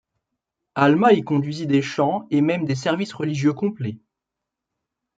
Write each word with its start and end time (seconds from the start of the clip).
Alma 0.73 1.13
y 1.13 1.21
conduisit 1.21 1.67
des 1.67 1.83
chants 1.83 2.25
et 2.31 2.41
même 2.41 2.65
des 2.65 2.73
services 2.73 3.13
religieux 3.13 3.53
complets. 3.53 3.99